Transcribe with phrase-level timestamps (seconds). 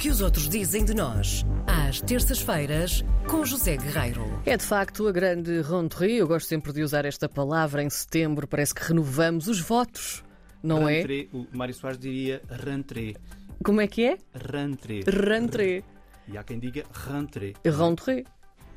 [0.00, 4.24] que os outros dizem de nós, às terças-feiras, com José Guerreiro.
[4.46, 6.14] É de facto a grande rentrée.
[6.16, 8.48] Eu gosto sempre de usar esta palavra em setembro.
[8.48, 10.24] Parece que renovamos os votos,
[10.62, 11.00] não é?
[11.00, 13.14] Rentrée, O Mário Soares diria rentrée.
[13.62, 14.16] Como é que é?
[14.32, 15.04] Rentrée.
[15.06, 15.84] Rentrée.
[16.26, 17.54] E há quem diga rentrée.
[17.62, 18.24] Rentrée.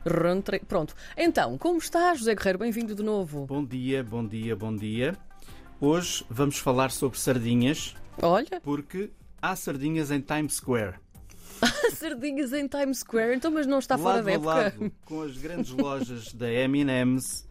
[0.06, 0.60] Rentrée.
[0.68, 0.94] Pronto.
[1.16, 2.60] Então, como está, José Guerreiro?
[2.60, 3.46] Bem-vindo de novo.
[3.46, 5.18] Bom dia, bom dia, bom dia.
[5.80, 9.10] Hoje vamos falar sobre sardinhas, Olha, porque
[9.42, 11.02] há sardinhas em Times Square.
[11.94, 13.36] sardinhas em Times Square.
[13.36, 14.50] Então, mas não está fora lado da época.
[14.50, 17.48] lado com as grandes lojas da M&M's,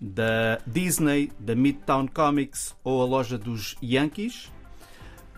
[0.00, 4.52] da Disney, da Midtown Comics ou a loja dos Yankees.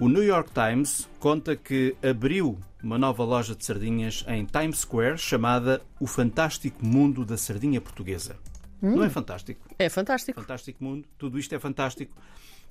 [0.01, 5.19] O New York Times conta que abriu uma nova loja de sardinhas em Times Square
[5.19, 8.37] chamada O Fantástico Mundo da Sardinha Portuguesa.
[8.81, 9.69] Não é fantástico?
[9.77, 10.41] É fantástico.
[10.41, 12.17] Fantástico Mundo, tudo isto é fantástico.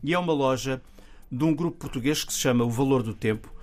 [0.02, 0.82] E é uma loja
[1.30, 3.54] de um grupo português que se chama O Valor do Tempo.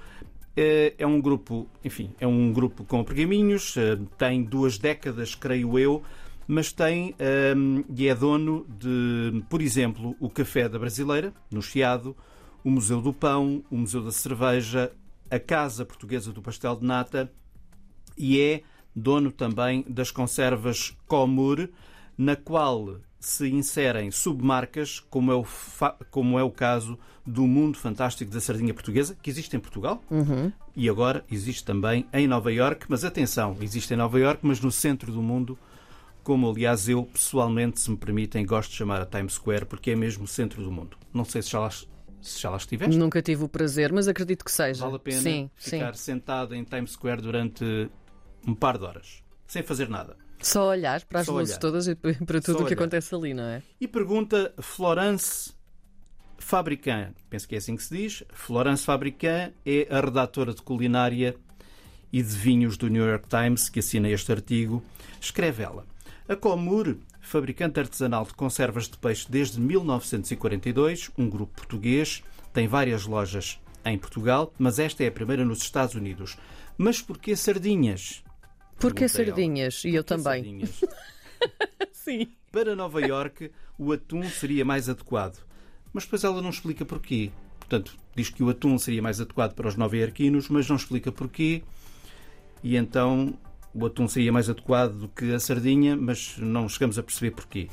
[0.56, 5.78] É é um grupo, enfim, é um grupo com pergaminhos, eh, tem duas décadas, creio
[5.78, 6.02] eu,
[6.46, 12.16] mas tem ehm, e é dono de, por exemplo, o Café da Brasileira, no Chiado,
[12.62, 14.92] o Museu do Pão, o Museu da Cerveja,
[15.30, 17.32] a Casa Portuguesa do Pastel de Nata
[18.16, 18.62] e é
[18.94, 21.68] dono também das conservas Comur,
[22.16, 25.46] na qual se inserem submarcas, como é o,
[26.10, 30.02] como é o caso do Mundo Fantástico da Sardinha Portuguesa, que existe em Portugal
[30.76, 32.84] e agora existe também em Nova Iorque.
[32.88, 35.58] Mas atenção, existe em Nova Iorque, mas no centro do mundo,
[36.22, 39.96] como aliás eu pessoalmente, se me permitem, gosto de chamar a Times Square, porque é
[39.96, 40.98] mesmo o centro do mundo.
[41.12, 41.86] Não sei se já lá, se
[42.38, 42.96] já lá estiveste.
[42.98, 44.84] Nunca tive o prazer, mas acredito que seja.
[44.84, 45.78] Vale a pena Sim, sim.
[45.78, 47.90] ficar sentado em Times Square durante
[48.46, 50.23] um par de horas, sem fazer nada.
[50.44, 51.60] Só olhar para as Só luzes olhar.
[51.60, 52.72] todas e para tudo o que olhar.
[52.74, 53.62] acontece ali, não é?
[53.80, 55.52] E pergunta Florence
[56.38, 58.24] Fabricant, penso que é assim que se diz.
[58.32, 61.34] Florence Fabricant é a redatora de culinária
[62.12, 64.82] e de vinhos do New York Times que assina este artigo.
[65.20, 65.86] Escreve ela:
[66.28, 73.06] A Comur, fabricante artesanal de conservas de peixe desde 1942, um grupo português, tem várias
[73.06, 76.36] lojas em Portugal, mas esta é a primeira nos Estados Unidos.
[76.76, 78.23] Mas porquê sardinhas?
[78.88, 79.08] Porque ela.
[79.08, 80.42] sardinhas, e eu Porquê também.
[80.44, 80.80] sardinhas?
[81.92, 82.28] Sim.
[82.52, 85.44] Para Nova Iorque, o atum seria mais adequado.
[85.92, 87.30] Mas depois ela não explica porquê.
[87.58, 91.62] Portanto, diz que o atum seria mais adequado para os nova-iorquinos, mas não explica porquê.
[92.62, 93.34] E então
[93.74, 97.68] o atum seria mais adequado do que a sardinha, mas não chegamos a perceber porquê.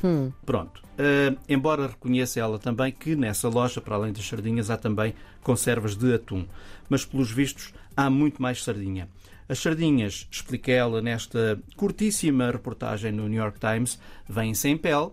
[0.45, 0.81] Pronto.
[0.97, 5.95] Ah, embora reconheça ela também que nessa loja, para além das sardinhas, há também conservas
[5.95, 6.45] de atum.
[6.89, 9.07] Mas, pelos vistos, há muito mais sardinha.
[9.47, 15.11] As sardinhas, explica ela nesta curtíssima reportagem no New York Times, vêm sem pele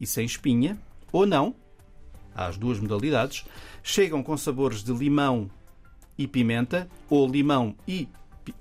[0.00, 0.78] e sem espinha,
[1.12, 1.54] ou não,
[2.34, 3.44] há as duas modalidades,
[3.82, 5.50] chegam com sabores de limão
[6.18, 8.08] e pimenta, ou limão e,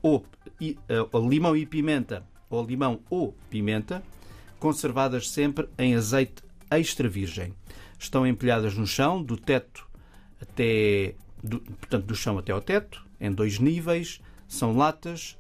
[0.02, 0.24] ou,
[0.60, 4.04] e, eh, ou limão e pimenta, ou limão ou pimenta,
[4.60, 7.54] conservadas sempre em azeite extra virgem.
[8.00, 9.88] Estão empilhadas no chão, do teto
[10.42, 14.20] até do, portanto, do chão até ao teto, em dois níveis.
[14.48, 15.38] São latas,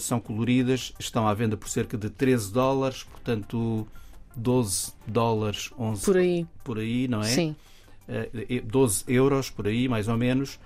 [0.00, 3.86] são coloridas, estão à venda por cerca de 13 dólares, portanto
[4.34, 6.46] 12 dólares, 11 Por aí.
[6.64, 7.24] por aí, não é?
[7.24, 7.54] Sim.
[8.08, 10.58] Eh, 12 euros por aí, mais ou menos.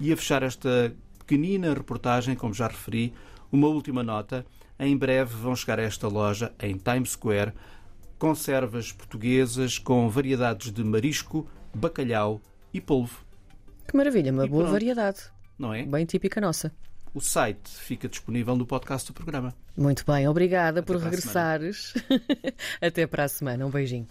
[0.00, 0.92] E a fechar esta
[1.26, 3.12] pequenina reportagem, como já referi,
[3.50, 4.46] uma última nota.
[4.78, 7.52] Em breve vão chegar a esta loja, em Times Square,
[8.18, 12.40] conservas portuguesas com variedades de marisco, bacalhau
[12.72, 13.24] e polvo,
[13.88, 14.72] Que maravilha, uma E boa pronto.
[14.72, 15.18] variedade.
[15.58, 15.82] não é?
[15.84, 16.72] Bem típica nossa.
[17.14, 19.54] O site fica disponível no podcast do programa.
[19.76, 21.94] Muito bem, obrigada Até por regressares.
[22.80, 23.64] Até para a semana.
[23.66, 24.04] Um beijinho.